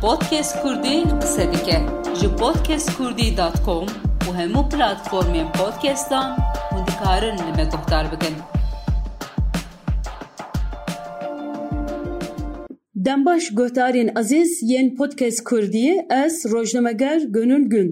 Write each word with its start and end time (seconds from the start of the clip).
Podcast 0.00 0.62
Kurdî 0.62 1.04
qise 1.20 1.52
dike 1.52 1.78
ji 2.20 2.28
podcastkurdî.com 2.36 3.86
û 4.28 4.30
hemû 4.40 4.62
platformên 4.72 5.48
podcastan 5.52 6.28
hûn 6.70 6.86
dikarin 6.86 7.36
li 7.38 7.52
me 7.56 7.64
guhdar 7.72 8.06
bikin. 8.12 8.34
Dembaş 12.94 13.44
guhdarên 13.54 14.10
ezîz 14.20 14.62
yên 14.62 14.96
podcast 14.96 15.38
Kurdiyê 15.38 16.24
ez 16.24 16.52
rojnameger 16.52 17.20
Gönül 17.20 17.64
Gün. 17.70 17.88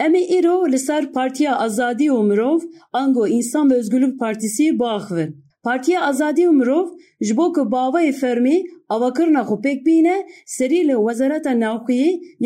Em 0.00 0.14
ê 0.14 0.22
îro 0.38 1.12
Partiya 1.12 1.56
Azadî 1.56 2.06
û 2.06 2.28
Mirov 2.28 2.60
ango 2.92 3.26
İnsan 3.26 3.70
ve 3.70 3.74
Özgürlük 3.74 4.20
Partîsî 4.20 4.78
biaxivin. 4.78 5.49
Partiya 5.62 6.00
Azadî 6.10 6.44
û 6.50 6.52
Mirov 6.60 6.88
ji 7.26 7.32
bo 7.38 7.46
ku 7.54 7.62
bavayê 7.74 8.12
fermî 8.22 8.56
avakirina 8.94 9.42
xwe 9.48 9.56
pêk 9.64 9.78
bîne 9.86 10.16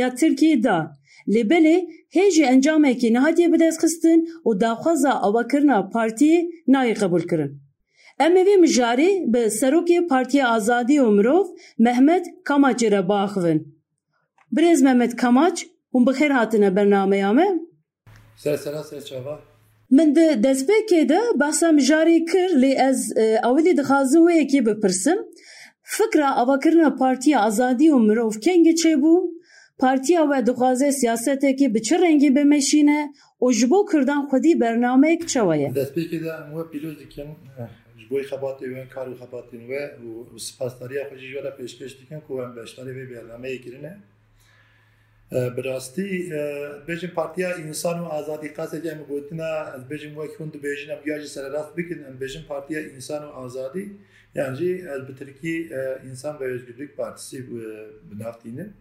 ya 0.01 0.09
Tirkiyê 0.19 0.62
da. 0.66 0.79
Lê 1.34 1.42
belê 1.51 1.77
hê 2.15 2.30
jî 2.34 2.42
encamekî 2.55 3.09
nehatiye 3.15 3.48
bidestxistin 3.53 4.20
û 4.48 4.51
daxwaza 4.61 5.12
avakirina 5.27 5.79
partiyê 5.95 6.41
nayê 6.73 6.95
qebûl 7.01 7.25
kirin. 7.30 7.53
Em 8.25 8.34
ê 8.41 8.42
vê 8.48 8.56
mijarê 8.65 9.11
bi 9.33 9.42
Serokê 9.61 9.98
Partiya 10.12 10.48
Azadî 10.56 10.97
û 11.06 11.09
Mehmet 11.78 12.25
Kamaçê 12.48 12.89
re 12.95 13.09
biaxivin. 13.09 13.59
Birêz 14.55 14.81
Mehmet 14.87 15.17
Kamaç 15.17 15.56
hûn 15.92 16.03
bi 16.06 16.11
xêr 16.19 16.33
hatine 16.33 16.77
bernameya 16.77 17.33
me. 17.33 17.47
Sersera 18.37 18.83
serçava. 18.84 19.54
Min 19.97 20.15
di 20.16 20.27
destpêkê 20.45 21.09
de 21.09 21.21
behsa 21.41 21.69
mijarê 21.79 22.19
kir 22.30 22.51
lê 22.62 22.73
ez 22.89 22.98
awilî 23.48 23.73
dixwazim 23.79 24.23
wê 24.27 24.34
yekê 24.43 24.61
bipirsim. 24.67 25.19
Fikra 25.83 26.30
avakirina 26.43 26.91
Partiya 27.03 27.39
Azadî 27.48 27.89
û 27.97 27.98
Mirov 28.09 28.34
kengê 28.45 28.75
çêbû? 28.83 29.15
Partiya 29.79 30.23
we 30.29 30.47
dixwaze 30.47 30.89
siyasetekê 31.00 31.75
bi 31.75 31.83
çi 31.87 31.97
rengî 32.03 32.31
bimeşîne 32.37 33.00
û 33.45 33.53
ji 33.53 33.70
bo 33.70 33.87
Kurdan 33.91 34.22
xwedî 34.28 34.61
bernameyek 34.61 35.28
çawa 35.28 35.56
ye? 35.56 35.69
Destpêkê 35.69 36.19
de 36.25 36.33
we 36.55 36.62
pîroz 36.72 36.97
dikin 37.00 37.28
ji 37.98 38.05
bo 38.11 38.17
xebatê 38.31 38.67
we 38.75 38.83
kar 38.95 39.06
û 39.12 39.15
xebatên 39.22 39.62
we 39.70 39.83
û 40.34 40.39
spasdariya 40.47 41.03
xwe 41.09 41.17
jî 41.20 41.27
ji 41.27 41.34
we 41.34 41.42
re 41.47 41.53
pêşkêş 41.59 41.92
dikin 42.00 42.20
ku 42.27 42.33
em 42.45 42.50
beşdarê 42.56 42.92
vê 42.98 43.05
bernameyê 43.12 43.59
kirine. 43.65 43.92
Û 48.05 48.08
Azadî 48.11 48.55
qaseke 48.55 48.89
em 48.89 49.05
gotina 49.08 49.75
ez 49.77 49.83
bêjim 49.91 50.12
wek 50.14 50.33
hûn 50.39 50.50
dibêjin 50.55 50.89
em 50.94 51.00
ya 51.06 51.19
jî 51.20 51.28
sererast 51.28 51.77
bikin 51.77 52.00
em 52.08 52.16
bêjim 52.20 52.47
Partiya 52.47 52.81
İnsan 52.81 53.22
û 53.22 53.31
Azadî 53.44 53.92
yan 54.34 54.55
jî 54.55 54.70
ez 54.94 55.08
bi 55.08 55.14
Tirkî 55.19 55.56
İnsan 56.11 56.41
ve 56.41 56.44
Özgürlük 56.44 56.97
Partîsî 56.97 57.39
bi 58.11 58.19
nav 58.19 58.33
tînin. 58.42 58.72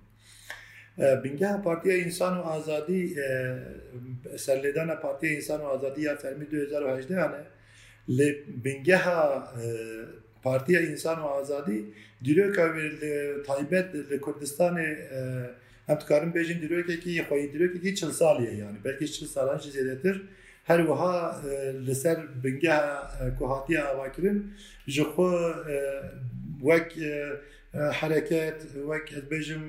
Bingeha 1.24 1.62
Partiya 1.62 1.98
İnsan 1.98 2.34
û 2.38 2.42
Azadî 2.42 3.16
serlêdana 4.46 5.00
Partiya 5.00 5.32
İnsan 5.32 5.60
û 5.60 5.64
Azadî 5.64 6.02
ya 6.02 6.16
fermî 6.16 6.46
2018 6.46 7.10
yani 7.10 7.36
lê 8.10 8.38
bingeha 8.66 9.54
Partiya 10.44 10.82
İnsan 10.82 11.18
û 11.18 11.28
Azadî 11.40 11.86
dîroka 12.26 12.76
taybet 15.88 16.10
li 16.10 16.12
Kurdistanê 16.12 16.32
em 16.32 16.32
dikarin 16.32 16.32
bêjin 16.32 16.62
dîrokekî 16.62 17.22
xweyî 17.22 17.54
dîrokekî 17.54 17.96
çil 17.96 18.12
salî 18.12 18.44
ye 18.44 18.54
yani. 18.54 18.78
Belkî 18.86 19.12
çil 19.12 19.28
salan 19.28 19.58
jî 19.58 19.70
zêdetir 19.70 20.22
her 20.64 20.80
wiha 20.80 21.42
li 21.88 21.96
ser 21.96 22.18
bingeha 22.44 23.12
ku 23.38 23.50
hatiye 23.50 23.84
avakirin 23.84 24.54
ji 24.88 25.02
xwe 25.02 25.54
wek 26.62 26.98
hereket 27.74 28.62
wek 28.62 29.14
ez 29.18 29.24
bêjim 29.32 29.64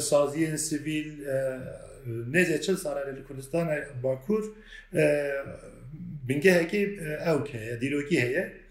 saziyên 0.00 0.56
sivîl 0.56 1.10
nêzê 2.06 2.60
çil 2.60 2.76
salan 2.76 3.16
li 3.16 3.24
Kurdistana 3.24 3.78
Bakur 4.02 4.44
bingehekî 6.28 6.82
ew 7.30 7.52
heye 7.52 7.80
dîrokî 7.80 8.20
heye 8.20 8.63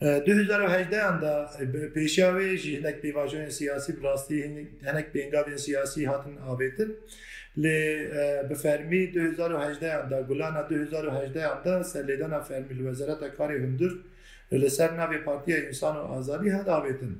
2018 0.00 0.90
da 1.22 1.50
pêşiya 1.94 2.28
wê 2.36 2.56
jî 2.56 2.78
hinek 2.78 3.04
pêvajoyên 3.04 3.50
siyasî 3.50 3.96
bi 3.96 4.02
rastî 4.04 4.36
hinek 4.82 5.14
pêngavên 5.14 5.58
siyasî 5.58 6.06
hatin 6.06 6.36
avêtin 6.36 6.90
lê 7.58 8.50
bi 8.50 8.54
fermî 8.54 8.96
2018 8.96 9.80
da 10.10 10.20
gulana 10.28 10.66
2018 10.70 11.34
da 11.34 11.80
serlêdana 11.80 12.44
fermî 12.44 12.78
li 12.78 12.82
Wezareta 12.82 13.26
Karê 13.26 13.62
Hundir 13.62 13.92
li 14.52 14.70
ser 14.70 14.88
navê 14.88 15.24
Partiya 15.24 15.58
İnsan 15.58 15.96
û 15.96 16.18
Azadî 16.18 16.50
hat 16.50 16.68
avêtin. 16.68 17.12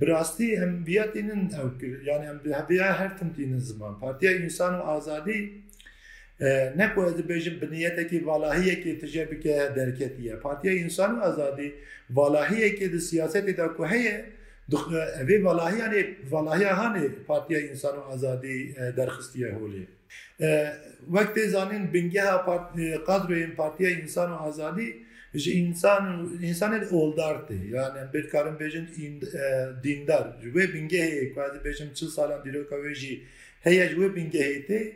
Bi 0.00 0.06
rastî 0.06 0.54
em 0.54 0.86
biyatînin 0.86 1.50
ew 1.50 1.78
kir 1.80 2.06
yani 2.06 2.26
em 2.26 2.52
hebiya 2.52 2.98
her 3.00 3.18
tim 3.18 3.32
tînin 3.34 3.58
ziman. 6.42 6.72
Partiya 6.72 6.72
İnsan 6.72 6.76
û 6.76 6.76
Azadî 6.76 6.76
ne 6.76 6.94
ku 6.94 7.06
ez 7.06 7.12
dibêjim 7.12 7.60
bi 7.60 7.70
niyetekî 7.70 8.24
valahiyekê 8.26 9.00
tije 9.00 9.30
bike 9.30 9.72
derketiye. 9.76 10.36
Partiya 10.36 10.74
İnsan 10.74 11.20
Azadî 11.20 11.74
valahiyekê 12.14 12.92
di 12.92 12.96
siyasetê 12.96 13.56
da 13.56 13.72
ku 13.72 13.86
heye 13.86 14.24
evê 15.22 15.44
valahî 15.44 15.80
yani 15.80 16.14
valahiya 16.30 16.70
hanê 16.70 17.24
Partiya 17.26 17.60
İnsan 17.60 17.96
Azadî 18.10 18.76
derxistiye 18.96 19.48
holê. 19.48 19.86
Wek 21.06 21.36
tê 21.36 21.48
zanîn 21.48 21.92
bingeha 21.92 22.36
qadroyên 23.06 23.54
Partiya 23.54 23.90
İnsan 23.90 24.32
Azadî 24.32 25.02
ji 25.34 25.52
insan 25.52 26.28
insanê 26.42 26.90
oldar 26.90 27.34
tê 27.34 27.68
yani 27.74 28.12
dikarin 28.12 28.54
bêjin 28.54 28.86
dîndar 29.84 30.26
ji 30.42 30.48
wê 30.48 30.64
bingehê 30.74 31.34
ku 31.34 31.40
ez 31.40 31.52
dibêjim 31.52 31.94
çil 31.94 32.06
salan 32.06 32.44
dîroka 32.44 32.76
wê 32.76 32.94
jî 32.94 33.22
heye 33.60 33.88
ji 33.88 33.96
wê 33.96 34.14
bingehê 34.16 34.66
tê 34.66 34.92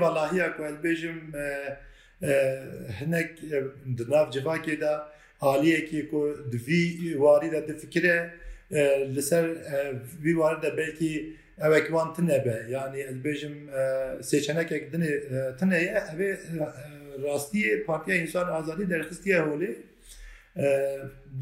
valahiya 0.00 0.56
ku 0.56 0.64
ez 0.64 0.76
bêjim 0.84 1.18
hinek 3.00 3.42
di 3.96 4.04
nav 4.10 4.30
civakê 4.30 4.80
da 4.80 5.12
aliyekî 5.40 6.10
ku 6.10 6.20
di 6.52 6.56
vî 6.66 7.12
warî 7.24 7.52
de 7.52 7.68
difikire 7.68 8.30
li 9.14 9.22
ser 9.22 9.44
vî 10.24 10.32
warî 10.34 10.62
de 10.62 10.76
belkî 10.76 11.36
evek 11.60 11.86
wan 11.86 12.14
tune 12.14 12.44
be. 12.44 12.66
Yani 12.70 13.00
ez 13.00 13.16
bêjim 13.16 13.54
seçenekek 14.22 14.94
dinê 14.94 15.12
tune 15.58 15.82
ye 15.82 16.02
evê 16.14 16.38
rastiyê 17.22 17.84
Partiya 17.84 18.16
İnsan 18.16 18.48
Azadî 18.48 18.90
derxistiye 18.90 19.38
holê. 19.38 19.74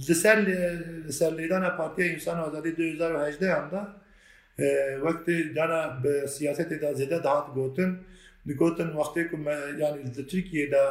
Li 0.08 0.14
ser 0.14 0.46
li 0.46 1.12
ser 1.12 1.32
lêdana 1.32 1.76
Partiya 1.76 2.06
İnsan 2.06 2.38
Azadî 2.38 2.68
2018 2.68 3.40
da 3.40 4.00
وقتی 5.01 5.53
دانا 5.53 5.99
به 6.03 6.27
سیاست 6.27 6.69
دا 6.81 6.93
زیده 6.93 7.19
دهات 7.19 7.45
گوتن 7.55 7.91
گوتن 8.61 8.89
وقتی 8.99 9.23
که 9.29 9.37
yani 9.79 10.27
Türkiye 10.27 10.71
da 10.71 10.83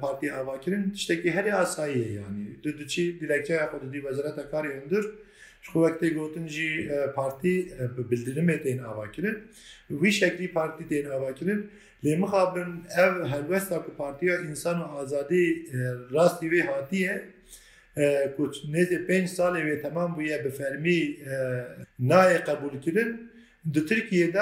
parti 0.00 0.30
hava 0.30 0.60
kirin 0.60 0.90
tişteki 0.90 1.30
her 1.30 1.60
asayı 1.60 2.12
yani 2.12 2.62
düdüçi 2.62 3.20
dilekçe 3.20 3.54
yapıdı 3.54 3.92
di 3.92 4.04
vazirete 4.04 4.42
kariyondur 4.50 5.04
şu 5.62 5.80
vakti 5.80 6.14
gotin 6.14 6.48
ji 6.48 6.90
parti 7.14 7.72
bildirim 8.10 8.50
etin 8.50 8.78
hava 8.78 9.10
kirin 9.12 9.38
vi 9.90 10.12
şekli 10.12 10.52
parti 10.52 10.90
den 10.90 11.10
hava 11.10 11.34
kirin 11.34 11.70
le 12.04 12.16
muhabin 12.16 12.84
ev 12.98 13.24
helvesta 13.24 13.82
ku 13.82 13.96
partiya 13.96 14.40
insan 14.40 14.80
azadi 14.80 15.66
rasti 16.12 16.50
ve 16.50 16.60
hatiye 16.62 17.24
ku 18.37 18.51
neze 18.69 19.07
5 19.07 19.31
sale 19.31 19.65
ve 19.65 19.81
tamam 19.81 20.15
bu 20.17 20.21
ye 20.21 20.45
befermi 20.45 21.17
naye 21.99 22.43
kabul 22.43 22.81
kirin 22.81 23.29
di 23.73 23.85
Türkiye'de 23.85 24.41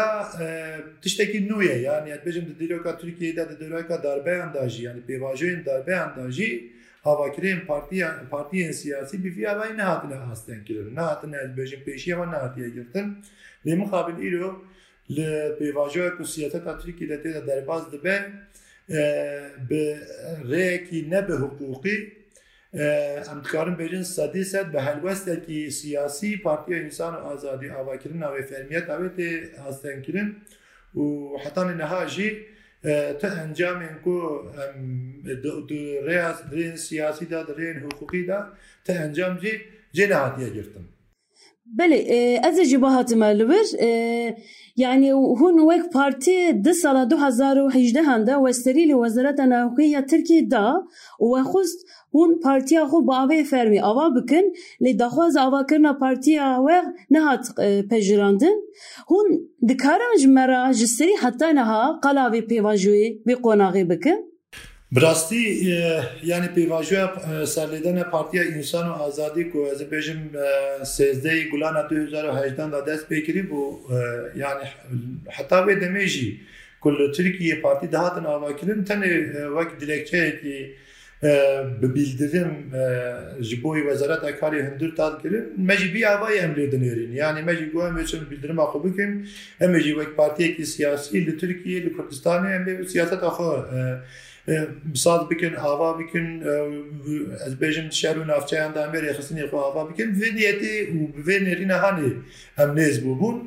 tiştekî 1.01 1.47
nû 1.49 1.63
ye 1.63 1.77
yani 1.81 2.09
bêjim 2.09 2.45
di 2.45 2.59
dîroka 2.59 2.97
Türkiye'de 2.97 3.49
di 3.49 3.59
dîroka 3.59 4.03
darbeyan 4.03 4.53
da 4.53 4.69
jî 4.69 4.83
yani 4.83 5.01
pêvajoyên 5.09 5.66
darbeyan 5.66 6.16
da 6.16 6.31
jî 6.31 6.71
havakirên 7.03 7.66
partiya 7.66 8.23
partiyên 8.31 8.73
siyasî 8.73 9.23
bi 9.23 9.38
ve 9.38 9.77
nehatine 9.77 10.16
hasten 10.16 10.63
kirin 10.63 10.96
nehatine 10.96 11.37
ez 11.37 11.49
bêjim 11.49 11.84
pêşiya 11.84 12.22
ve 12.22 12.31
nehatiye 12.31 12.69
girtin 12.69 13.17
lê 13.66 13.75
muqabil 13.75 14.34
îro 14.34 14.66
li 15.09 15.28
pêvajoya 15.59 16.17
ku 16.17 16.25
siyaseta 16.25 16.79
Türkiye'de 16.79 17.16
tê 17.16 17.34
de 17.34 17.47
derbas 17.47 17.91
dibe 17.91 18.16
bi 19.69 19.97
rêyekî 20.51 21.09
ne 21.11 21.28
bi 21.84 22.16
hukukî 22.75 23.23
em 23.31 23.39
dikarin 23.43 23.75
bêjin 23.81 24.03
sedî 24.03 24.43
sed 24.45 24.67
bi 24.73 24.79
helwestekî 24.87 25.72
siyasî 25.72 26.41
Partiya 26.41 26.77
İnsan 26.87 27.13
û 27.13 27.19
Azadî 27.33 27.73
avakirina 27.73 28.25
wê 28.25 28.43
fermiyet 28.51 28.87
avê 28.95 29.09
tê 29.17 29.29
hastenkirin 29.66 30.29
û 30.95 31.03
hetanê 31.43 31.77
neha 31.77 32.07
jî 32.07 32.29
ti 33.19 33.27
encamên 33.43 33.95
ku 34.03 34.16
rêyên 36.07 36.77
siyasî 36.77 37.25
da 37.31 37.47
di 37.47 37.51
rêyên 37.51 37.79
hukukî 37.83 38.27
da 38.27 38.39
ti 38.85 38.91
encam 38.91 39.33
jî 39.41 39.53
cê 39.95 40.09
nehatiye 40.09 40.49
girtin. 40.49 40.95
بله 41.66 42.40
از 42.44 42.59
جبا 42.59 42.90
هاتم 42.90 43.23
الور 43.23 43.66
يعني 44.78 45.12
هون 45.14 45.59
ويك 45.59 45.94
بارتي 45.94 46.52
دي 46.52 46.73
سالة 46.73 47.03
2018 47.03 48.02
هنده 48.02 48.40
وستري 48.40 48.85
لوزارة 48.85 49.46
ناوكية 49.46 50.00
تركي 50.00 50.41
دا 50.41 50.73
وخست 51.20 51.88
هون 52.16 52.40
بارتيا 52.44 52.85
خو 52.85 53.02
باوي 53.02 53.44
فرمي 53.44 53.84
اوا 53.84 54.08
بكن 54.08 54.44
لي 54.82 54.94
دخواز 54.94 55.38
اوا 55.38 55.62
كرنا 55.62 55.91
بارتيا 55.91 56.58
و 56.58 56.70
نهات 57.09 57.47
پجراندن 57.91 58.56
هون 59.09 59.47
دكارم 59.61 60.11
جمرا 60.20 60.72
جسري 60.72 61.18
حتى 61.18 61.52
نها 61.53 62.00
قلاوي 62.03 62.41
بيواجوي 62.41 63.22
بقناغي 63.26 63.84
بكن. 63.84 64.34
براستی 64.95 65.41
yani 66.24 66.48
پیواژویا 66.54 67.07
سرلیدن 67.47 68.03
پارتیا 68.03 68.42
انسان 68.42 68.89
و 68.89 68.92
آزادی 68.92 69.45
کو 69.45 69.59
از 69.72 69.83
بجم 69.91 70.18
13 70.84 71.48
گلان 71.53 71.89
2018 71.89 72.71
دا 72.71 72.80
دست 72.80 73.09
بکری 73.09 73.42
بو 73.42 73.80
yani 74.36 74.65
hatta 75.28 75.66
ve 75.66 75.80
demeji 75.80 76.41
kul 76.80 77.12
Türkiye 77.12 77.60
parti 77.60 77.92
dahatın 77.92 78.24
avakirin 78.24 78.84
tane 78.84 79.07
vak 79.54 79.80
dilekçe 79.80 80.41
ki 80.41 80.77
bi 81.83 81.95
bildirim 81.95 82.72
ji 83.41 83.62
bo 83.62 83.77
wezareta 83.77 84.30
karê 84.30 84.71
hundir 84.71 84.97
tad 84.97 85.22
kirin 85.22 85.45
me 85.57 85.77
jî 85.77 85.95
bî 85.95 86.01
avayê 86.01 86.39
em 86.39 86.53
lê 86.53 86.72
dinêrin 86.72 87.12
yani 87.12 87.42
me 87.42 87.57
jî 87.57 87.71
got 87.71 87.89
em 87.89 88.04
çin 88.04 88.30
bildirima 88.30 88.62
xwe 88.62 88.84
bikin 88.84 89.28
em 89.60 89.80
jî 89.80 89.92
wek 89.95 90.16
partiyekî 90.16 90.66
siyasî 90.66 91.27
li 91.27 91.39
Tirkiye 91.39 91.83
li 91.84 91.92
Kurdistanê 91.97 92.57
em 92.57 92.62
lê 92.66 92.89
siyaseta 92.89 93.30
ساز 94.94 95.30
بکن 95.30 95.56
هوا 95.56 95.94
بکن 95.94 96.44
از 97.46 97.59
بیجم 97.59 97.90
شهر 97.90 98.20
و 98.20 98.24
نافچه 98.24 98.59
اندام 98.59 98.92
بری 98.92 99.14
خسنی 99.14 99.47
خو 99.47 99.58
هوا 99.58 99.84
بکن 99.86 100.03
و 100.03 100.34
نیتی 100.36 100.82
و 100.82 101.22
و 101.26 101.30
نرین 101.30 101.72
هانی 101.72 102.14
هم 102.58 102.80
نیز 102.80 103.02
بودن. 103.02 103.42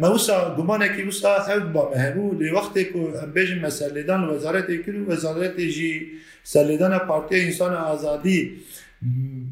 موسا 0.00 0.54
گمانه 0.58 0.96
که 0.96 1.04
موسا 1.04 1.38
حب 1.38 1.72
با 1.72 1.90
مهمو 1.90 2.34
لی 2.38 2.50
وقتی 2.50 2.84
که 2.84 2.98
هم 3.22 3.32
بیجم 3.32 3.58
مسلدان 3.58 4.28
وزارت 4.28 4.66
کرد 4.86 5.08
وزارت 5.08 5.60
جی 5.60 6.06
سلیدان 6.44 6.98
پارتی 6.98 7.40
انسان 7.40 7.74
آزادی 7.74 8.52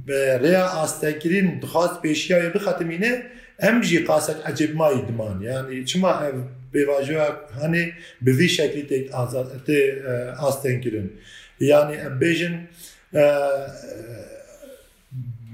به 0.07 0.39
ریا 0.39 0.67
دخالت 0.67 1.61
دخواست 1.61 2.03
پیشیای 2.03 2.49
بختمینه 2.49 3.23
ام 3.61 3.75
امجی 3.75 3.99
قاست 3.99 4.47
عجب 4.47 4.77
ما 4.77 4.93
دمان 4.93 5.43
یعنی 5.43 5.85
چما 5.85 6.09
qasek 6.75 7.03
ecebmayî 7.03 7.03
diman 7.03 7.03
yani 7.03 7.05
çima 7.05 7.23
ev 7.23 7.25
bêvajoya 7.25 7.35
hanê 7.61 7.93
bi 8.21 8.39
vî 8.39 8.49
şeklî 8.49 8.87
tê 8.89 9.11
tê 9.67 10.03
asten 10.39 10.81
kirin 10.81 11.13
yani 11.61 11.95
em 11.95 12.21
bêjin 12.21 12.57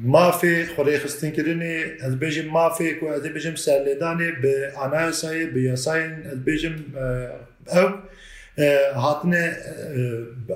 mafê 0.05 0.67
xurêxistinkirinê 0.76 2.06
ez 2.06 2.14
bêjim 2.14 2.49
mafê 2.49 3.00
ku 3.00 3.06
ez 3.06 3.25
ê 3.25 3.34
bêjim 3.34 3.56
serlêdanê 3.56 4.43
bi 4.43 4.55
anayasayê 4.76 5.55
bi 5.55 5.61
yasayên 5.62 6.12
ez 6.32 6.38
bêjim 6.46 6.76
ew 7.73 7.90
hatine 8.94 9.56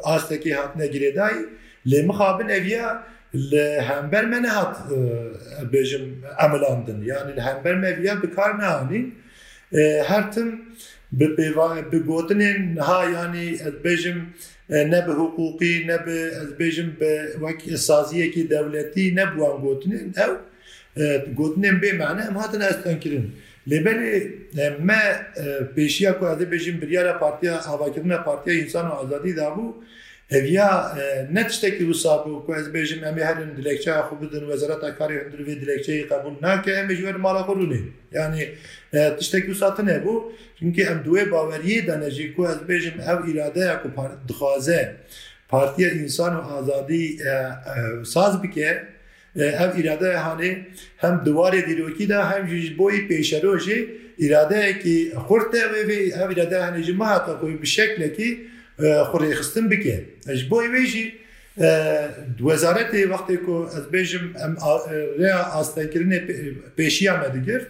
astekî 0.03 0.55
hatine 0.55 0.87
girêdayî 0.87 1.47
lê 1.87 2.03
mixabin 2.03 2.49
eviya 2.49 3.03
li 3.35 3.81
hember 3.81 4.25
me 4.25 4.43
nehat 4.43 4.77
bêjim 5.73 6.05
emelandin 6.45 7.05
yani 7.05 7.41
hember 7.41 7.75
me 7.75 7.89
eviya 7.89 8.23
bi 8.23 8.35
kar 8.35 8.59
هر 9.73 10.03
هرتم 10.03 10.59
به 11.13 11.99
گوتنین 12.07 12.79
ها 12.79 13.11
یعنی 13.11 13.59
از 13.61 13.73
بیجم 13.83 14.27
نه 14.69 15.01
به 15.07 15.13
حقوقی 15.13 15.85
نه 15.87 15.99
به 15.99 16.31
از 16.43 16.57
بیجم 16.57 16.97
به 16.99 17.29
وکی 17.43 17.77
سازیه 17.77 18.31
که 18.31 18.43
دولتی 18.43 19.11
نه 19.11 19.27
بوان 19.27 19.61
گوتنین 19.61 20.15
او 20.17 20.37
گوتنین 21.35 21.81
به 21.81 21.93
معنی 21.93 22.21
هم 22.21 22.33
هاتن 22.33 22.63
استان 22.63 22.99
کرن 22.99 23.25
لبنی 23.67 24.21
ما 24.81 25.03
پیشیا 25.75 26.13
که 26.13 26.25
از 26.25 26.39
بیجم 26.39 26.77
بریار 26.77 27.19
پارتیا 27.19 27.57
هواکرنا 27.57 28.19
پارتیا 28.19 28.55
انسان 28.55 28.89
و 28.89 28.93
آزادی 28.93 29.33
دابو 29.33 29.75
azadî 30.35 30.41
dabû 30.41 30.41
eviya 30.41 30.99
ne 31.33 31.47
tiştekî 31.49 31.79
wisa 31.79 32.09
bû 32.09 32.47
ku 32.47 32.55
ez 32.55 32.67
bêjim 32.67 33.09
em 33.09 33.19
ê 33.19 33.25
herin 33.25 33.57
dilekçeya 33.57 34.01
xwe 34.01 34.21
bidin 34.21 34.41
wezareta 34.41 34.89
karê 34.89 35.25
hundir 35.25 35.47
vê 35.47 35.61
dilekçeyê 35.61 36.09
qebûl 36.09 36.43
nake 36.43 36.73
em 36.73 37.21
mala 37.21 37.41
xwe 37.41 37.53
rûnê 37.53 37.81
yani 38.13 38.49
tiştekî 39.19 39.47
wisa 39.47 39.75
tune 39.75 39.93
bû 39.93 40.33
çünkü 40.59 40.83
em 40.83 40.99
duê 41.07 41.31
baweriyê 41.31 41.87
dane 41.87 42.11
jî 42.11 42.35
ku 42.35 42.47
ez 42.47 42.57
bêjim 42.69 42.97
ev 43.13 43.35
îradeya 43.35 43.83
ku 43.83 43.89
dixwaze 44.29 44.97
partiya 45.49 45.91
însan 45.91 46.35
û 46.35 46.59
azadî 46.59 47.19
saz 48.05 48.43
bike 48.43 48.85
ev 49.37 49.79
irade 49.79 50.17
hani 50.17 50.67
hem 50.97 51.15
duvarê 51.15 51.67
dîrokî 51.67 52.09
خوری 59.07 59.35
خستم 59.35 59.69
بکه 59.69 60.05
اش 60.29 60.45
بوی 60.45 60.69
ویجی 60.69 61.13
وزارت 62.41 62.95
وقتی 63.11 63.37
که 63.37 63.77
از 63.77 63.91
بیشم 63.91 64.35
ریا 65.19 65.39
آستنکرین 65.39 66.19
پیشی 66.77 67.09
آمده 67.09 67.41
گرفت. 67.41 67.67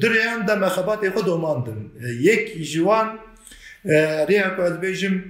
دریان 0.00 0.44
دم 0.48 0.68
خبات 0.68 1.08
خود 1.08 1.28
اماندن 1.28 1.90
یک 2.20 2.62
جوان 2.72 3.18
ریا 4.28 4.50
که 4.56 4.62
از 4.62 4.80
بیشم 4.80 5.24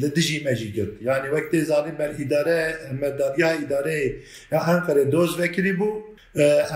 li 0.00 0.14
dijî 0.16 0.44
me 0.44 0.56
jî 0.56 0.72
girt. 0.72 1.02
Yani 1.02 1.26
wek 1.34 1.52
tê 1.52 1.64
zanîn 1.64 1.98
ber 1.98 2.10
îdare 2.10 2.76
me 3.00 3.18
dadgeha 3.18 3.54
îdareyê 3.54 4.16
ya 4.50 4.58
Ankara'yê 4.58 5.12
doz 5.12 5.38
vekirî 5.38 5.74
bû 5.80 5.90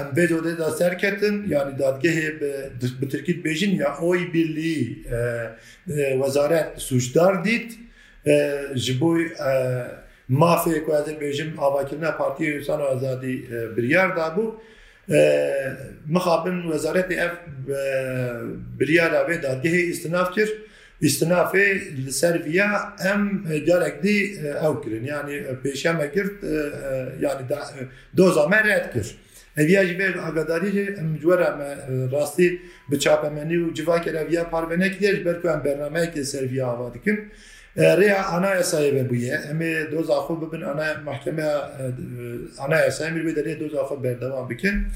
em 0.00 0.08
vê 0.16 0.28
dodê 0.28 0.58
da 0.58 0.70
serketin 0.70 1.49
yani 1.49 1.72
dadgehê 1.78 2.40
bi 3.00 3.08
Tirkî 3.08 3.44
bêjin 3.44 3.76
ya 3.82 3.99
oy 4.02 4.32
birliği 4.32 5.04
wezaret 6.22 6.78
suçdar 6.78 7.44
dît 7.44 7.72
ji 8.75 9.00
bo 9.00 9.18
mafê 10.30 10.84
ku 10.84 10.92
ez 10.92 11.08
bêjim 11.20 11.58
avakirina 11.58 12.16
Partiya 12.16 12.56
Însan 12.56 12.80
û 12.80 12.84
Azadî 12.84 13.34
biryar 13.76 14.08
dabû 14.08 14.54
mixabin 16.07 16.62
wezaretê 16.73 17.14
ev 17.14 17.33
biryara 18.78 19.21
vê 19.28 19.42
dadgehê 19.42 19.90
îstinaf 19.90 20.35
kir 20.35 20.49
îstinafê 21.02 21.97
li 22.07 22.12
ser 22.12 22.45
viya 22.45 22.92
em 23.12 23.45
carek 23.66 24.02
dî 24.02 24.16
ew 24.66 24.83
kirin. 24.83 25.04
Yani 25.04 25.42
pêşiya 25.64 25.92
me 25.97 26.07
girt 26.14 26.42
yani 27.21 27.42
doza 28.16 28.47
me 28.49 28.64
red 28.64 28.92
kir. 28.92 29.16
Eviya 29.57 29.87
ji 29.87 29.95
vê 29.99 30.21
agadarî 30.21 30.66
jê 30.66 31.00
em 31.00 31.14
ji 31.14 31.21
were 31.21 31.50
me 31.59 31.76
rastî 32.12 32.62
bi 32.90 32.99
çapemenî 32.99 33.54
û 33.54 33.75
civakê 33.75 34.25
eviya 34.25 34.50
parvenek 34.50 35.00
diye 35.00 35.16
ji 35.16 35.25
ريا 37.78 38.36
آنای 38.36 38.62
سايب 38.62 39.08
بويا 39.08 39.50
أمي 39.50 39.82
دوز 39.82 40.10
أخو 40.10 40.34
ببین 40.34 40.64
أنا 40.64 41.00
محكمة 41.00 41.44
آنای 42.60 42.90
سايب 42.90 43.14
بويا 43.14 43.54
دو 43.54 43.66
دوز 43.66 43.98
بر 44.02 44.12
دوام 44.12 44.48
بکن 44.48 44.86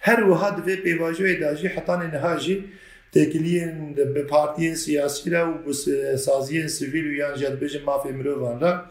هر 0.00 0.24
واحد 0.24 0.64
به 0.64 0.76
پیوچه 0.76 1.34
داجي 1.40 1.68
حتی 1.68 1.92
نهایی 1.92 2.64
تکلیین 3.12 3.94
به 3.94 4.22
پارتی 4.22 4.74
سیاسی 4.74 5.30
را 5.30 5.50
و 5.50 5.54
به 5.66 6.16
سازی 6.16 6.68
سویل 6.68 7.06
و 7.06 7.12
یان 7.12 7.34
جد 7.34 7.60
بجن 7.60 7.82
مافی 7.82 8.08
وان 8.08 8.60
را 8.60 8.84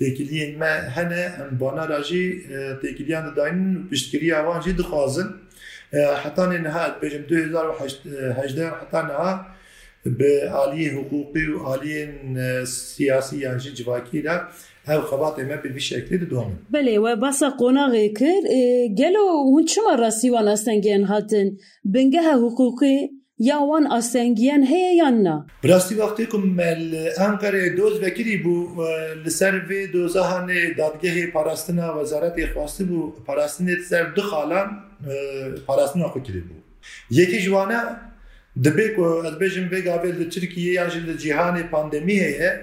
تکلیین 0.00 0.58
ما 0.58 0.64
هنه 0.64 1.34
بانا 1.58 1.84
راجی 1.84 2.42
تکلیان 2.82 3.34
داین 3.34 3.88
پشتگیری 3.90 4.32
آوان 4.32 4.60
جی 4.60 4.72
دخوازن 4.72 5.34
حتی 6.24 6.42
نها 6.42 6.88
بجم 7.02 7.22
2018 7.22 8.66
حتی 8.68 8.96
نه. 8.96 9.40
به 10.04 10.50
عالی 10.50 10.88
حقوقی 10.88 11.46
و 11.46 11.58
عالی 11.58 12.08
سیاسی 12.66 13.38
یا 13.38 13.58
جی 13.58 13.70
جواکی 13.70 14.22
را 14.22 14.40
هر 14.86 15.00
خواطئ 15.00 15.44
ما 15.44 15.56
به 15.56 15.78
شکلی 15.78 16.18
دوم 16.18 16.58
بله 16.70 16.98
و 16.98 17.16
باسا 17.16 17.50
قناغی 17.50 18.12
کر 18.12 18.40
گلو 18.98 19.26
هون 19.44 19.64
چما 19.64 19.94
راسی 19.94 20.30
وان 20.30 20.48
استنگین 20.48 21.04
هاتن؟ 21.04 21.50
بنگه 21.84 22.20
حقوقی 22.20 23.08
یا 23.38 23.60
وان 23.60 23.86
آسنگیان 23.86 24.62
هی 24.62 24.96
یا 24.96 25.10
نه؟ 25.10 25.46
براستی 25.64 25.94
وقتی 25.94 26.26
که 26.26 26.38
مل 26.38 27.08
انقره 27.18 27.76
دوز 27.76 28.02
وکیلی 28.02 28.36
بو 28.36 28.68
لسر 29.26 29.56
و 29.56 29.92
دوزهان 29.92 30.50
دادگه 30.78 31.26
پاراستنا 31.26 32.00
وزارت 32.00 32.52
خواستی 32.54 32.84
بو 32.84 33.10
پاراستن 33.26 33.66
سر 33.88 34.02
دو 34.02 34.22
خالان 34.22 34.70
پاراستنا 35.66 36.08
خود 36.08 36.22
بو. 36.22 36.54
یکی 37.10 37.40
جوانه 37.40 37.78
دبی 38.64 38.88
کو 38.88 39.02
از 39.02 39.38
بجم 39.38 39.68
بگا 39.68 39.98
ول 39.98 40.24
ترکیه 40.24 40.72
یا 40.72 40.86
جل 40.88 41.16
جهان 41.16 41.62
پاندمیه 41.62 42.60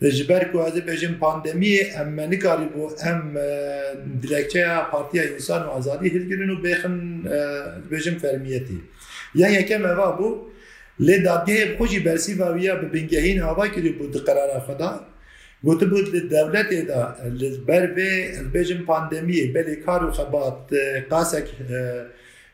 جبر 0.00 0.44
کو 0.44 0.58
از 0.58 0.72
بچه‌م 0.72 1.14
پاندمی 1.14 1.80
ام 1.96 2.20
نکاری 2.20 2.64
بو 2.64 2.90
ام 3.04 3.34
دلکچه 4.22 4.66
پارتیا 4.90 5.22
انسان 5.22 5.62
و 5.62 5.66
آزادی 5.66 6.08
هلگرین 6.08 6.50
و 6.50 6.62
بخن 6.62 7.22
بجم 7.90 8.14
فرمیتی 8.14 8.80
یه 9.34 9.52
یکم 9.52 9.84
اوا 9.84 10.12
بو 10.12 10.46
لی 11.00 11.22
دادگه 11.22 11.76
خوشی 11.78 11.98
برسی 12.00 12.34
و 12.34 12.52
ویا 12.52 12.76
به 12.76 12.86
بنگهین 12.86 13.42
آوا 13.42 13.68
کری 13.68 13.92
بود 13.92 14.24
قرار 14.24 14.60
خدا 14.60 15.00
گوت 15.62 15.84
بود 15.84 16.28
دولت 16.28 16.86
دا 16.86 17.16
بر 17.66 17.86
به 17.86 18.28
بجم 18.54 18.78
پاندمی 18.78 19.46
بلی 19.46 19.76
کار 19.76 20.04
و 20.04 20.10
خبات 20.10 20.70
قاسک 21.10 21.44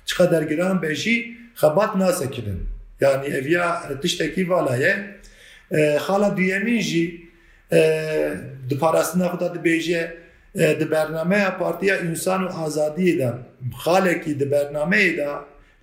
çiqeder 0.06 0.42
giran 0.42 0.82
be 0.82 0.96
jî 0.96 1.36
xebat 1.56 1.96
nasekirin 1.96 2.68
yanî 3.02 3.28
eviya 3.28 3.82
tiştekî 4.02 4.50
vala 4.50 4.76
ye 4.76 4.94
xala 5.98 6.38
duyemîn 6.38 6.82
jî 6.82 7.30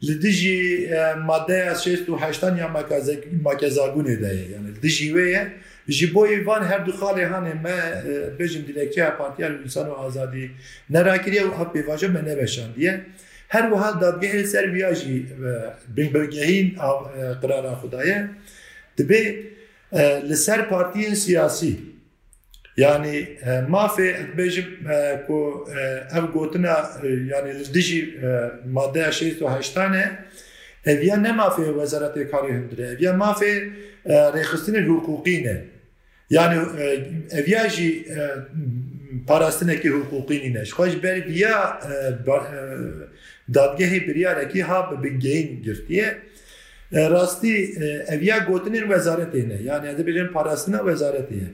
ل 0.02 0.14
دیجی 0.14 0.86
ماده 1.26 1.54
از 1.54 1.84
شش 1.84 2.08
و 2.08 2.16
هشتان 2.16 2.56
یا 2.56 2.86
مکزاغونه 3.44 4.16
دهی. 4.16 4.36
یعنی 4.36 4.72
دیجی 4.82 5.12
وی 5.12 5.38
جیبوی 5.88 6.40
وان 6.40 6.62
هر 6.62 6.78
دو 6.78 6.92
خاله 6.92 7.28
هانه 7.28 7.54
م 7.54 7.66
بچم 8.38 8.60
دیکه 8.60 9.04
پارتی 9.04 9.42
از 9.42 9.52
انسان 9.52 9.86
و 9.88 9.92
آزادی 9.92 10.50
نرکیه 10.90 11.44
و 11.44 11.50
خب 11.50 11.72
پیش 11.72 11.88
از 11.88 12.04
من 12.04 12.28
نبشن 12.28 12.72
دیه. 12.72 13.00
هر 13.48 13.72
و 13.72 13.76
هر 13.76 13.92
دادگاه 14.00 14.42
سر 14.42 14.66
بیاجی 14.66 15.26
بین 15.94 16.12
بلگهین 16.12 16.76
قرار 17.42 17.74
خدایه. 17.74 18.28
دبی 18.98 19.34
لسر 20.28 20.62
پارتی 20.62 21.14
سیاسی 21.14 21.78
yani 22.76 23.28
mafê 23.68 24.36
bêjim 24.38 24.68
ku 25.26 25.68
ev 26.16 26.24
gotina 26.32 26.90
yani 27.32 27.50
li 27.58 27.74
dijî 27.74 28.00
maddeya 28.76 29.08
şêst 29.08 29.38
û 29.44 29.46
heştanê 29.58 30.04
eviya 30.86 31.16
ne 31.16 31.28
mafê 31.28 31.64
wezaretê 31.80 32.30
karî 32.30 32.52
hindire 32.52 32.86
eviya 32.86 33.12
mafê 33.12 33.52
rêxistinê 34.06 34.80
ne 35.44 35.64
yani 36.30 36.58
eviya 37.30 37.68
jî 37.68 38.06
parastinekî 39.26 39.88
hukukî 39.88 40.40
nîne 40.40 40.64
ji 40.64 40.72
xwe 40.72 40.90
ji 40.90 41.02
ber 41.02 41.28
viya 41.28 41.80
dadgehê 43.54 44.62
ha 44.62 44.90
bi 44.90 45.04
bingehîn 45.04 45.62
girtiye. 45.62 46.18
Rastî 46.92 47.54
eviya 48.08 48.38
gotinên 48.38 48.84
wezaretê 48.92 49.48
ne. 49.48 49.62
Yani 49.62 49.88
ez 49.88 49.98
bêjim 50.00 50.32
parastina 50.32 50.76
wezaretê 50.76 51.34
ye 51.34 51.48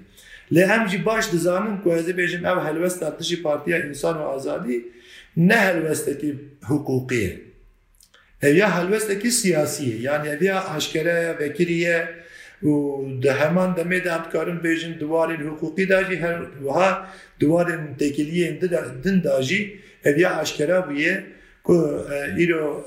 Lê 0.55 0.63
em 0.77 0.89
jî 0.89 1.07
baş 1.07 1.33
dizanin 1.33 1.77
ku 1.83 1.89
ez 1.99 2.09
ê 2.09 2.15
bêjim 2.21 2.43
ev 2.53 2.59
helwesta 2.67 3.17
tişî 3.19 3.43
Partiya 3.43 3.79
İnsan 3.79 4.17
û 4.17 4.25
Azadî 4.37 4.77
ne 5.37 5.57
helwestekî 5.57 6.31
hukukî 6.69 7.15
ye. 7.15 7.41
Ev 8.43 8.55
ya 8.57 8.69
helwestekî 8.79 9.31
siyasî 9.31 9.85
ye 9.91 9.97
yani 10.01 10.29
ev 10.29 10.43
ya 10.43 10.69
aşkere 10.75 11.37
vekiriye 11.41 12.09
û 12.63 12.73
di 13.23 13.31
heman 13.31 13.71
demê 13.77 14.05
de 14.05 14.11
em 14.17 14.23
dikarin 14.25 14.59
bêjin 14.67 15.01
diwarên 15.01 15.43
hukukî 15.49 15.89
da 15.89 16.05
jî 16.05 16.17
her 16.25 16.39
wiha 16.67 16.91
diwarên 17.41 17.83
têkiliyên 18.01 18.55
din 19.05 19.25
da 19.25 19.43
jî 19.43 19.61
ev 20.05 20.19
ya 20.19 20.37
aşkera 20.37 20.79
bûye 20.89 21.25
ku 21.65 21.75
îro 22.43 22.87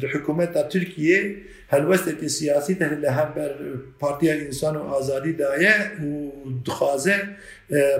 li 0.00 0.06
hikûmeta 0.12 0.68
Tirkiye 0.68 1.36
helwestekî 1.68 2.28
siyasî 2.30 2.78
te 2.78 3.02
li 3.02 3.10
hember 3.10 3.52
Partiya 4.00 4.34
İnsan 4.34 4.74
û 4.74 4.82
Azadî 4.96 5.38
daye 5.38 5.74
û 6.04 6.30
dixwaze 6.66 7.16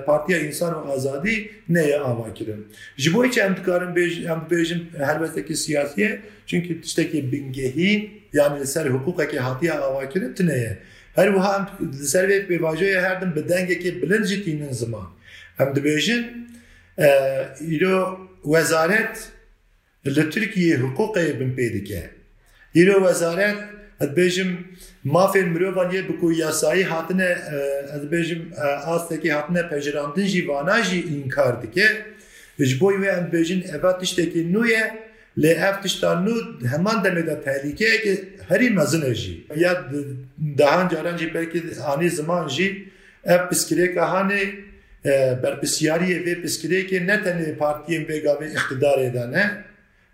Partiya 0.07 0.39
İnsan 0.39 0.73
û 0.75 0.93
Azadî 0.93 1.51
neye 1.69 1.99
ava 2.01 2.35
kirin. 2.35 2.67
Ji 2.97 3.15
bo 3.15 3.31
çi 3.31 3.41
em 3.41 3.57
dikarin 3.57 3.89
em 4.33 4.43
bêjin 4.51 4.81
helwestekî 4.99 5.57
siyasiye 5.57 6.21
çünkü 6.47 6.81
tiştekî 6.81 7.33
bingehîn 7.33 8.11
yani 8.33 8.61
li 8.61 8.67
ser 8.67 8.87
hukukekî 8.87 9.39
hatiye 9.39 9.73
ava 9.73 10.09
kirin 10.09 10.35
tineye. 10.35 10.79
Her 11.15 11.27
wiha 11.27 11.69
em 11.81 11.93
li 11.93 12.07
ser 12.07 12.29
vê 12.29 12.47
pêvajoya 12.47 13.01
her 13.01 13.21
din 13.21 13.37
bi 13.37 13.49
dengekî 13.49 14.03
bilind 14.03 14.25
jî 14.25 14.45
tînin 14.45 14.73
ziman. 14.73 15.09
Em 15.61 15.67
dibêjin 15.67 16.25
îro 17.61 18.19
wezaret 18.43 19.33
li 20.17 20.31
Tirkiye 20.31 20.77
hukukê 20.77 21.41
bin 21.41 21.51
pê 21.57 21.73
dike. 21.73 22.11
Îro 22.75 22.95
wezaret 23.07 23.57
ez 24.01 24.09
bêjim 24.09 24.51
mafên 25.05 25.49
mirovan 25.49 25.91
yê 25.91 26.09
bi 26.09 26.21
ku 26.21 26.33
yasayî 26.33 26.85
hatine 26.85 27.39
ez 27.95 28.05
bêjim 28.13 28.41
astekî 28.87 29.33
hatine 29.33 29.69
pejirandin 29.69 30.25
jî 30.25 30.49
vana 30.49 30.83
jî 30.83 31.05
înkar 31.15 31.63
dike 31.63 31.89
ji 32.59 32.81
bo 32.81 32.93
wê 32.93 33.19
em 33.19 33.31
bêjin 33.33 33.77
eva 33.77 33.99
tiştekî 33.99 34.53
nû 34.55 34.71
ye 34.71 34.85
lê 35.39 35.53
ev 35.69 35.83
tişta 35.83 36.13
nû 36.27 36.35
heman 36.73 37.05
demê 37.05 37.27
de 37.27 37.37
tehlikeyekê 37.47 38.15
herî 38.49 38.71
mezin 38.71 39.03
e 39.03 39.15
jî 39.15 39.47
ya 39.57 39.85
dahan 40.59 40.89
caran 40.89 41.17
jî 41.17 41.35
belkî 41.35 41.63
anî 41.93 42.11
ziman 42.11 42.49
jî 42.49 42.89
ev 43.25 43.41
piskirêka 43.51 44.05
hanê 44.15 44.43
berpisyariyê 45.43 46.19
vê 46.27 46.35
piskirêkê 46.43 47.07
ne 47.07 47.17
tenê 47.25 47.57
partiyên 47.57 48.07
vêgavê 48.11 48.47
iqtidarê 48.57 49.15
de 49.15 49.33
ne 49.33 49.68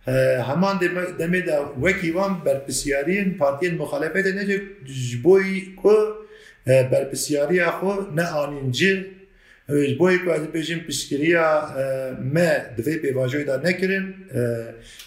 همان 0.06 0.80
دمی 1.18 1.40
دا 1.40 1.74
وکیوان 1.82 2.42
برپسیارین 2.44 3.34
پارتیین 3.34 3.74
مخالفت 3.74 4.26
نجه 4.26 4.60
جبوی 5.10 5.74
کو 5.82 5.94
برپسیاری 6.66 7.60
اخو 7.60 7.92
نه 8.14 8.26
آنینجی 8.30 9.06
جبوی 9.68 10.18
که 10.18 10.32
از 10.32 10.46
پیشین 10.46 10.80
پشکریا 10.80 11.68
ما 12.34 12.50
دوی 12.76 12.96
پیواجوی 12.96 13.44
دا 13.44 13.56
نکرین 13.56 14.14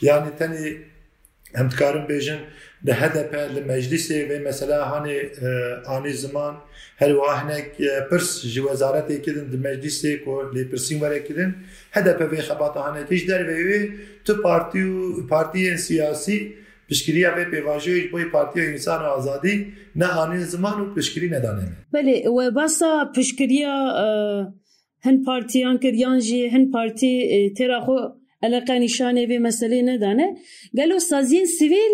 یعنی 0.01 0.29
تنی 0.39 0.75
هم 1.55 1.69
تکارم 1.69 2.07
ده 2.85 2.93
هدف 2.93 3.33
مجلس 3.67 4.11
و 4.11 4.47
مثلا 4.47 4.85
هانی 4.85 5.15
آن 5.85 6.11
زمان 6.11 6.57
هر 6.97 7.15
واحنه 7.15 7.63
پرس 8.11 8.45
جو 8.45 8.69
وزارت 8.69 9.21
کدن 9.21 9.49
ده 9.51 9.57
مجلس 9.57 10.05
کو 10.25 10.41
لی 10.53 10.63
پرسین 10.63 10.99
وره 10.99 11.19
کدن 11.19 11.55
هدف 11.91 12.21
و 12.21 12.35
خبات 12.35 12.77
هانی 12.77 13.03
تیش 13.03 13.23
در 13.23 13.43
و 13.43 13.53
و 13.53 13.87
تو 14.25 14.41
پارتی 14.41 14.81
و 14.81 15.27
پارتی 15.27 15.77
سیاسی 15.77 16.53
پشکری 16.89 17.25
و 17.25 17.45
پیواجی 17.51 17.91
ایش 17.91 18.11
باهی 18.11 18.25
پارتی 18.25 18.61
انسان 18.61 19.05
آزادی 19.05 19.73
نه 19.95 20.07
آن 20.07 20.39
زمان 20.39 20.81
و 20.81 20.93
پشکری 20.93 21.29
ندانه 21.29 21.67
بله 21.91 22.29
و 22.29 22.51
بسا 22.51 23.11
پشکری 23.15 23.63
هن 25.01 25.23
پارتی 25.25 25.65
آن 25.65 25.77
کدیان 25.77 26.21
هن 26.51 26.71
پارتی 26.71 27.53
تراخو 27.57 27.97
علاقه 28.41 28.79
نشانه 28.79 29.27
به 29.27 29.39
مسئله 29.39 29.81
ندانه. 29.81 30.35
گلو 30.77 30.99
سازین 30.99 31.45
سیویل 31.45 31.91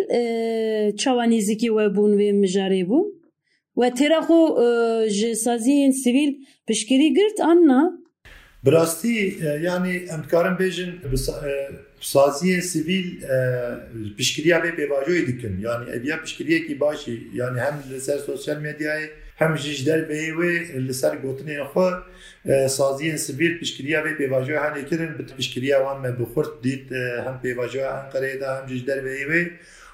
چوانیزیکی 0.96 1.70
و 1.70 1.90
بون 1.90 2.14
و 2.14 2.42
مجاری 2.42 2.84
بون 2.84 3.06
و 3.78 3.90
تیرا 3.90 4.22
خو 4.22 4.48
سازین 5.44 5.92
سیویل 5.92 6.36
پشکری 6.68 7.14
گرد 7.14 7.42
آننا 7.42 7.92
براستی 8.64 9.38
یعنی 9.64 10.02
امکارم 10.10 10.58
بیجن 10.58 11.02
سازی 12.02 12.62
سیویل 12.62 13.26
پشکریه 14.20 14.60
به 14.60 14.72
بیواجوی 14.72 15.22
دکن 15.22 15.60
یعنی 15.60 16.00
اویا 16.00 16.18
پشکریه 16.18 16.68
که 16.68 16.76
باشی. 16.76 17.22
یعنی 17.34 17.60
هم 17.60 17.84
لسر 17.92 18.18
سوسیال 18.18 18.62
میدیای 18.62 19.08
همیشه 19.38 19.86
در 19.86 20.02
به 20.02 20.34
و 20.34 20.42
لسر 20.80 21.16
گوتنی 21.16 21.64
خو 21.64 21.90
سازی 22.70 23.18
سبیل 23.18 23.58
پیشگیری 23.60 23.96
و 23.96 24.16
پیواجو 24.18 24.58
هنی 24.58 24.84
کردن 24.84 25.26
پیشگیری 25.38 25.74
وان 25.74 26.02
بخورد 26.02 26.48
دید 26.62 26.92
هم 26.94 27.40
پیواجو 27.42 27.80
انقره 27.80 28.38
ده 28.38 28.48
هم 28.48 28.66
جدر 28.66 29.00
به 29.02 29.28
و 29.30 29.46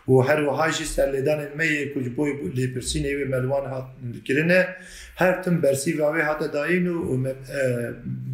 و 0.09 0.21
هر 0.27 0.39
وحای 0.47 0.71
جی 0.71 0.85
سر 0.85 1.11
لیدان 1.11 1.39
می 1.57 1.69
کج 1.95 2.07
بوی 2.15 2.31
و 2.31 3.27
ملوان 3.31 3.65
هات 3.69 3.85
کرنه. 4.25 4.67
هر 5.15 5.41
تم 5.41 5.61
برسی 5.61 5.93
و 5.93 6.11
وی 6.13 6.21
هات 6.21 6.51
داین 6.53 6.87
و 6.87 7.23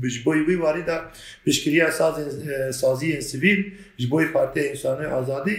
بج 0.03 0.15
بوی 0.25 0.39
وی 0.39 0.55
واری 0.55 0.81
دا 0.81 0.97
بشکریه 1.45 1.89
ساز 1.91 2.15
سازی 2.75 3.21
سویل 3.21 3.59
ج 3.97 4.05
بوی 4.11 4.25
فارتی 4.25 4.67
انسان 4.69 5.05
آزادی 5.05 5.57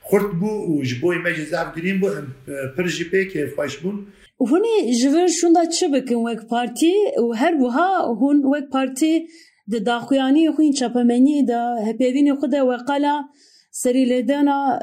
خرد 0.00 0.30
بو 0.40 0.80
و 0.80 0.84
ج 0.84 0.94
بوی 1.00 1.18
مجلس 1.18 1.52
گرین 1.76 2.00
بو 2.00 2.08
پر 2.76 2.86
جی 2.88 3.04
پی 3.04 3.28
که 3.28 3.46
فایش 3.56 3.76
بون. 3.76 4.06
هونی 4.40 4.94
جوان 5.02 5.28
شوندا 5.28 5.64
چه 5.64 5.88
بکن 5.88 6.14
وک 6.14 6.38
پارتی؟ 6.50 6.94
و 7.28 7.32
هر 7.32 7.54
وها 7.62 7.88
هون 8.20 8.44
وک 8.44 8.64
پارتی 8.72 9.26
د 9.72 9.84
داخویانی 9.84 10.50
خوین 10.50 10.72
چپمنی 10.72 11.42
د 11.50 11.52
هپیوین 11.88 12.34
خود 12.34 12.54
وقلا 12.54 13.14
سریلدانا 13.76 14.78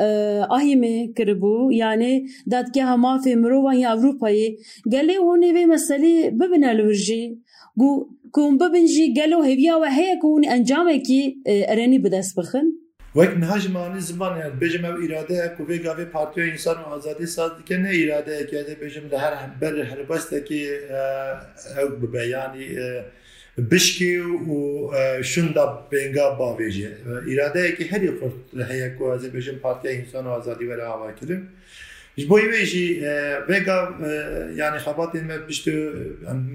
اهیمه 0.52 1.14
کربو. 1.18 1.72
یعنی 1.72 2.28
دات 2.52 2.74
که 2.74 2.84
هما 2.84 3.18
فی 3.24 3.36
مروان 3.36 3.76
یا 3.76 3.92
اروپای 3.92 4.58
گلی 4.92 5.16
اونی 5.16 5.52
وی 5.52 5.66
مسئله 5.66 6.32
ببین 6.40 6.64
الورجی 6.66 7.38
گو 7.78 8.08
کون 8.32 8.58
ببین 8.58 8.86
جی 8.88 9.14
گلو 9.14 9.42
هیویا 9.42 9.80
و 9.80 9.86
هیا 9.86 10.16
کون 10.22 10.46
انجام 10.50 10.98
کی 10.98 11.36
ارنی 11.46 12.00
بدس 12.00 12.38
بخن. 12.38 12.66
وقت 13.16 13.38
نهاج 13.38 13.72
مانی 13.72 14.00
زمان 14.00 14.38
یعنی 14.38 14.52
بیشم 14.60 14.86
اراده 14.86 15.44
اکو 15.44 15.66
بی 15.66 15.78
گاوی 15.80 16.06
پارتیو 16.06 16.44
انسان 16.44 16.76
و 16.76 16.86
آزادی 16.86 17.26
ساز 17.26 17.52
که 17.66 17.78
نه 17.78 17.90
اراده 18.04 18.38
اکیده 18.42 18.76
بیشم 18.82 19.08
ده 19.08 19.18
هر 19.18 19.50
بر 19.62 19.82
هر 19.82 20.04
بسته 20.04 20.42
که 20.42 20.80
او 21.84 22.08
ببیانی 22.08 22.66
bişkî 23.58 24.20
û 24.56 24.58
şunda 25.24 25.66
pênga 25.92 26.28
bavêjê 26.40 26.92
îradeyekî 27.32 27.92
herî 27.92 28.10
xurt 28.20 28.38
heye 28.70 28.96
ku 28.98 29.04
ez 29.16 29.24
ê 29.26 29.30
bêjim 29.36 29.58
Partiya 29.60 29.92
Însan 30.02 30.26
û 30.26 30.30
Azadî 30.40 30.66
were 30.72 30.84
ava 30.84 31.16
kirin 31.16 31.42
ji 32.18 32.30
bo 32.30 32.40
wê 32.40 32.66
jî 32.72 32.88
vêga 33.50 33.80
yani 34.62 34.78
xebatên 34.86 35.24
me 35.30 35.38
piştî 35.48 35.72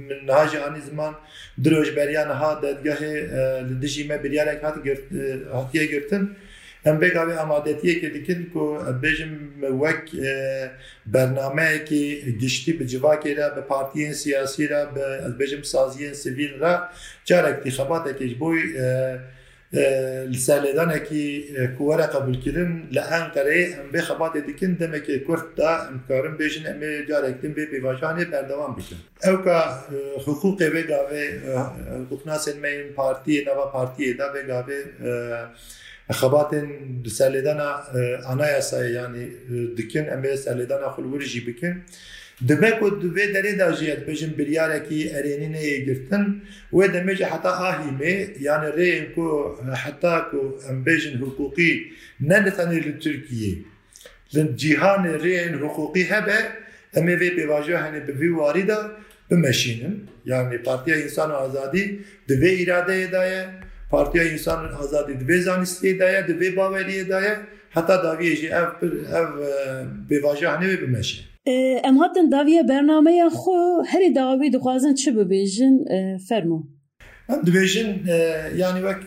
min 0.08 0.26
niha 0.28 0.48
jî 0.48 0.58
anî 0.66 0.80
ziman 0.80 1.14
di 1.64 1.70
rojberiya 1.70 2.22
niha 2.32 2.50
dedgehê 2.62 3.14
li 3.68 3.82
dijî 3.82 4.04
me 4.08 4.24
biryarek 4.24 4.62
hat 4.64 4.76
hatiye 5.52 5.86
girtin 5.86 6.22
em 6.86 6.96
vêga 7.02 7.22
vê 7.28 7.34
amadetiyekê 7.44 8.08
dikin 8.14 8.40
ku 8.52 8.62
bêjim 9.02 9.32
wek 9.82 10.02
bernameyekî 11.06 12.04
giştî 12.40 12.72
bi 12.80 12.84
civakê 12.92 13.32
re 13.38 13.46
bi 13.56 13.62
partiyên 13.72 14.12
siyasî 14.22 14.64
re 14.70 14.82
bi 14.94 15.04
ez 15.26 15.32
bêjim 15.40 15.62
saziyên 15.72 16.14
sivîl 16.22 16.54
re 16.62 16.74
carekî 17.28 17.70
xebatekê 17.78 18.26
ji 18.30 18.36
bo 18.40 18.48
li 20.32 20.38
serlêdanekî 20.46 21.26
ku 21.76 21.82
were 21.88 22.06
qebûlkirin 22.14 22.72
li 22.94 23.02
Enqereyê 23.18 23.64
em 23.80 23.88
vê 23.94 24.00
xebatê 24.08 24.46
dikin 24.46 24.72
demekê 24.80 25.24
Kurd 25.26 25.48
da 25.58 25.70
em 25.90 25.98
karin 26.08 26.34
bêjin 26.40 26.64
em 26.70 26.80
ê 26.88 27.06
carek 27.08 27.42
din 27.42 27.52
vê 27.58 27.64
pêvajanê 27.72 28.24
berdewam 28.32 28.72
bikin. 28.76 28.98
Ew 29.28 29.36
ka 29.44 29.58
hiqûqê 30.24 30.68
vê 30.74 30.82
gavê 30.92 31.24
huknasên 32.10 32.56
me 32.62 32.70
yên 32.70 32.90
partiyê 33.00 33.40
nava 33.46 33.66
partiyê 33.76 34.12
خباتن 36.10 36.68
سلیدانا 37.18 37.68
آنایا 38.26 38.60
سای 38.60 38.92
یعنی 38.92 39.28
دکن 39.78 40.12
اما 40.12 40.36
سلیدانا 40.36 40.90
خلورجی 40.90 41.40
بکن 41.40 41.82
دبه 42.48 42.70
کو 42.70 42.88
دوی 42.88 43.26
درې 43.32 43.52
د 43.58 43.62
اجیت 43.62 44.00
بجن 44.06 44.32
بریار 44.38 44.78
کی 44.78 44.98
ارینین 45.18 45.54
یې 45.54 45.90
گفتن 45.90 46.24
و 46.72 46.88
د 46.94 47.06
مج 47.06 47.22
حتا 47.22 47.52
اهی 47.68 47.90
می 48.00 48.14
یعنی 48.46 48.72
ری 48.76 48.90
کو 49.14 49.28
حتا 49.84 50.18
کو 50.30 50.42
حقوقی 51.22 51.72
نه 52.20 52.38
لتنی 52.38 52.80
لترکیه 52.80 53.56
لن 54.34 54.56
جیهان 54.56 55.08
رین 55.24 55.54
حقوقی 55.54 56.02
هبه 56.02 56.38
امی 56.94 57.14
وی 57.14 57.30
به 57.30 57.46
واژه 57.46 57.78
هنه 57.78 58.00
به 58.00 58.12
وی 58.12 58.28
یعنی 60.24 60.58
پارتیا 60.58 60.96
انسان 60.96 61.30
آزادی 61.30 61.98
دوی 62.28 62.70
اراده 62.70 63.06
دایه 63.06 63.48
yani 63.92 64.04
Partiya 64.04 64.24
Însan 64.32 64.64
û 64.64 64.76
Azadî 64.78 65.20
di 65.20 65.24
vê 65.24 65.38
îradeyê 65.44 65.48
da 65.48 65.60
ye 65.60 65.66
Partiya 65.74 65.74
Însan 65.74 65.74
û 65.74 65.78
Azadî 65.78 65.90
di 65.90 65.94
vê 65.94 65.96
zanistiyê 65.96 65.98
da 65.98 66.10
ye 66.10 66.28
di 66.28 66.32
vê 66.32 66.56
baweriyê 66.56 67.08
da 67.08 67.20
ye 67.20 67.36
heta 67.70 67.94
daviyê 67.94 68.36
jî 68.36 68.46
ev 68.46 68.68
ev 70.10 70.22
henê 70.22 70.74
wê 70.74 70.80
bimeşe. 70.82 71.22
Em 71.84 71.98
hatin 71.98 72.30
daviya 72.32 72.68
bernameya 72.68 73.26
xwe 73.26 73.84
herî 73.92 74.14
dawî 74.14 74.52
dixwazin 74.52 74.94
çi 74.94 75.10
bibêjin 75.10 75.74
fermo. 76.28 76.66
Em 77.28 77.40
dibêjin 77.46 77.88
yanî 78.56 78.80
wek 78.88 79.00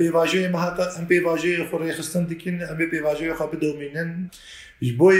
pêvajiyê 0.00 0.48
me 0.52 0.58
heta 0.58 0.84
em 0.98 1.06
pêvajiyê 1.06 1.64
xwe 1.68 1.76
rêxistin 1.86 2.28
dikin 2.30 2.52
em 2.52 2.78
ê 2.84 2.86
pêvajiyê 2.92 3.32
xwe 3.38 3.46
bidomînin 3.52 4.10
ji 4.82 4.98
bo 4.98 5.10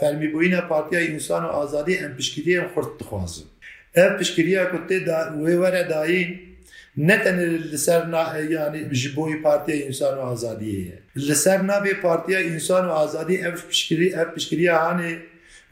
fermîbûyîna 0.00 0.68
Partiya 0.68 1.00
Însan 1.14 1.42
û 1.44 1.50
Azadî 1.62 1.94
em 1.94 2.16
piştgiriyên 2.16 2.66
xurt 2.74 3.00
dixwazin. 3.00 3.46
Ev 3.94 4.18
piştgiriya 4.18 4.70
ku 4.70 4.76
tê 4.88 4.96
wê 5.44 5.54
were 5.62 5.90
dayîn 5.90 6.53
ne 6.96 7.16
tenê 7.22 7.72
li 7.72 7.78
ser 7.78 8.02
yani 8.50 8.94
ji 8.94 9.16
bo 9.16 9.28
Partiya 9.42 9.86
Însan 9.86 10.18
û 10.18 10.22
Azadiyê 10.34 10.80
ye. 10.88 10.98
Li 11.16 11.34
ser 11.34 11.60
navê 11.60 12.00
Partiya 12.00 12.40
Însan 12.40 12.84
û 12.84 12.90
Azadî 12.90 13.34
ev 13.34 13.56
piştgirî 13.68 14.08
ev 14.08 14.34
piştgiriya 14.34 14.74
hanê 14.74 15.18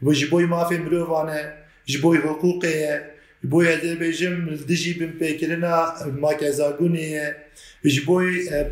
و 0.01 0.13
ji 0.13 0.31
bo 0.31 0.41
mafê 0.41 0.77
mirovan 0.79 1.27
e 1.27 1.41
ji 1.85 2.03
bo 2.03 2.15
hukûqê 2.15 2.67
ye 2.67 3.01
ji 3.43 3.51
bo 3.51 3.63
ez 3.63 3.83
bêjim 4.01 4.67
dijî 4.67 4.99
bin 4.99 5.11
pêkirina 5.19 5.75
makezagûnê 6.23 7.05
ye 7.15 7.35
ji 7.83 8.07
bo 8.07 8.21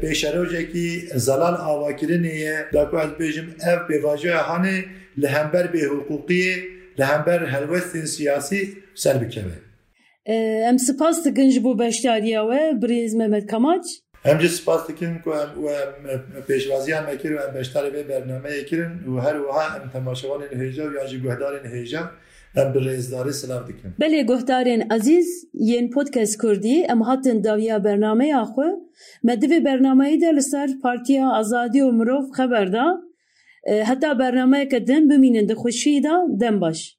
pêşerojekî 0.01 1.19
zelal 1.19 1.55
avakirinê 1.71 2.35
ye 2.45 2.55
da 2.73 2.89
ku 2.89 2.97
ez 2.99 3.11
bêjim 3.19 3.47
ev 3.71 3.79
ام 10.25 10.77
سپاس 10.77 11.27
دکن 11.27 11.49
جبو 11.49 11.75
بشتاریه 11.75 12.39
اوه 12.39 12.73
بریز 12.73 13.15
محمد 13.15 13.45
کماج 13.51 13.85
هم 14.25 14.37
جه 14.37 14.47
سپاس 14.47 14.87
دکن 14.87 15.21
که 15.23 15.29
هم 15.29 15.63
و 15.63 16.41
پیشوازی 16.47 16.91
هم 16.91 17.05
اکیر 17.07 17.35
و 17.35 17.39
هم 17.39 17.53
بشتاری 17.53 17.89
به 17.89 18.03
برنامه 18.03 18.49
اکیرن 18.59 19.03
و 19.07 19.19
هر 19.19 19.41
و 19.41 19.51
ها 19.51 19.61
هم 19.61 19.89
تماشوان 19.89 20.41
هیجا 20.61 20.89
و 20.89 20.93
یا 20.93 21.05
جه 21.05 21.19
گهدارین 21.19 21.71
هیجا 21.71 22.09
ام 22.55 22.73
بریزداری 22.73 23.31
سلام 23.31 23.63
دکن 23.63 23.95
بله 23.99 24.23
گهدارین 24.23 24.91
عزیز 24.91 25.27
یین 25.53 25.89
پودکست 25.89 26.41
کردی 26.41 26.85
ام 26.89 27.01
هاتن 27.03 27.41
داویا 27.41 27.79
برنامه 27.79 28.35
آخو 28.35 28.63
مدوی 29.23 29.59
برنامه 29.59 30.17
در 30.17 30.31
لسر 30.31 30.67
پارتیا 30.83 31.29
آزادی 31.29 31.81
و 31.81 31.91
مروف 31.91 32.25
خبر 32.33 32.65
دا 32.65 32.97
حتی 33.85 34.15
برنامه 34.15 34.65
که 34.65 34.79
بمینند 34.79 35.09
بمینن 35.09 35.45
دخوشی 35.45 36.01
دا 36.01 36.19
دن 36.41 36.59
باش 36.59 36.97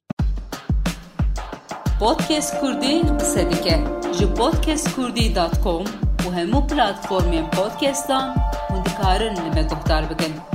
Podcast 2.03 2.59
Kurdî 2.59 3.01
qise 3.19 3.51
dike 3.51 3.79
ji 4.17 4.33
podcastkurdî.com 4.39 5.83
û 6.25 6.27
hemû 6.37 6.59
platformên 6.69 7.45
podcastan 7.57 8.27
hûn 8.69 8.85
dikarin 8.85 9.35
li 9.35 9.49
me 9.55 9.63
guhdar 9.71 10.03
bikin. 10.09 10.52